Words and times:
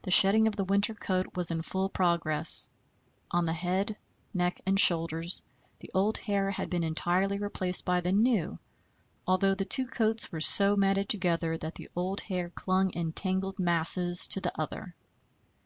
The 0.00 0.10
shedding 0.10 0.46
of 0.46 0.56
the 0.56 0.64
winter 0.64 0.94
coat 0.94 1.36
was 1.36 1.50
in 1.50 1.60
full 1.60 1.90
progress. 1.90 2.70
On 3.30 3.44
the 3.44 3.52
head, 3.52 3.94
neck, 4.32 4.58
and 4.64 4.80
shoulders 4.80 5.42
the 5.80 5.90
old 5.92 6.16
hair 6.16 6.50
had 6.50 6.70
been 6.70 6.82
entirely 6.82 7.38
replaced 7.38 7.84
by 7.84 8.00
the 8.00 8.10
new, 8.10 8.58
although 9.26 9.54
the 9.54 9.66
two 9.66 9.86
coats 9.86 10.32
were 10.32 10.40
so 10.40 10.76
matted 10.76 11.10
together 11.10 11.58
that 11.58 11.74
the 11.74 11.90
old 11.94 12.20
hair 12.20 12.48
clung 12.48 12.88
in 12.94 13.12
tangled 13.12 13.58
masses 13.58 14.26
to 14.28 14.40
the 14.40 14.58
other. 14.58 14.94